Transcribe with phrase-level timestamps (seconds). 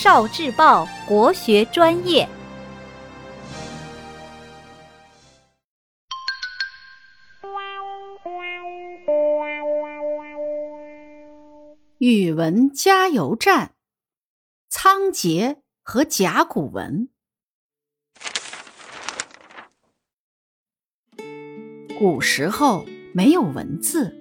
[0.00, 2.28] 少智报国学专业。
[11.98, 13.72] 语文加油站：
[14.68, 17.08] 仓颉和甲骨文。
[21.98, 24.16] 古时候没有文字，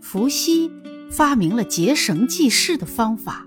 [0.00, 0.72] 伏羲
[1.10, 3.46] 发明了结绳记事的方法，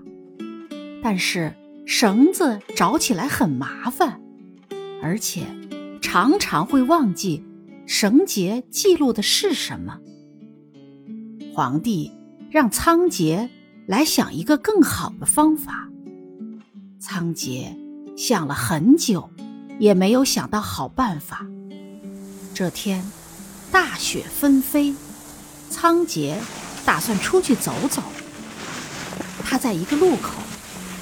[1.02, 1.54] 但是
[1.86, 4.20] 绳子找起来很麻烦，
[5.02, 5.46] 而且
[6.00, 7.44] 常常会忘记
[7.86, 9.98] 绳结记录的是什么。
[11.54, 12.12] 皇帝
[12.50, 13.48] 让仓颉
[13.86, 15.88] 来想一个更好的方法，
[16.98, 17.76] 仓颉
[18.16, 19.30] 想了很久，
[19.78, 21.46] 也没有想到好办法。
[22.54, 23.04] 这天。
[23.72, 24.92] 大雪纷飞，
[25.68, 26.34] 仓颉
[26.84, 28.02] 打算出去走走。
[29.44, 30.42] 他在一个路口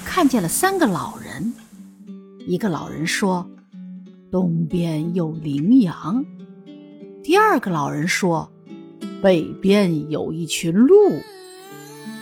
[0.09, 1.53] 看见了三个老人。
[2.47, 3.47] 一个老人说
[4.33, 6.25] ：“东边有羚羊。”
[7.23, 8.51] 第二个老人说
[9.23, 10.97] ：“北边有一群鹿。”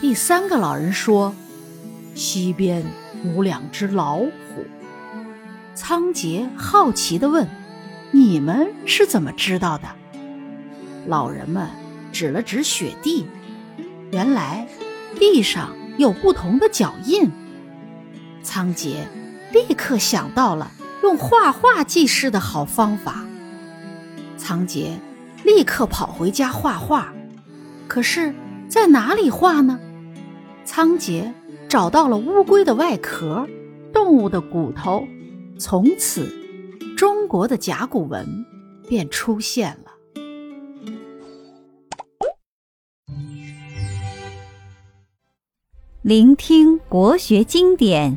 [0.03, 1.33] 第三个老人说
[2.17, 2.84] ：“西边
[3.25, 4.31] 有两只老虎。”
[5.75, 7.48] 仓颉好奇地问
[8.11, 9.89] ：“你们是怎么知道的？”
[11.06, 11.71] 老人们
[12.11, 13.25] 指了指雪地，
[14.11, 14.67] 原来
[15.21, 17.31] 地上有不同的脚印。
[18.47, 18.95] 仓颉
[19.53, 20.71] 立刻想到了
[21.03, 23.27] 用画画记事的好方法。
[24.39, 24.93] 仓颉
[25.45, 27.13] 立刻跑回家画画，
[27.89, 28.33] 可是
[28.69, 29.81] 在哪里画呢？
[30.65, 31.33] 仓颉
[31.69, 33.49] 找到了乌龟的外壳、
[33.93, 35.05] 动物的骨头，
[35.59, 36.33] 从此
[36.97, 38.47] 中国的甲骨文
[38.89, 39.91] 便出现了。
[46.03, 48.17] 聆听国学经典，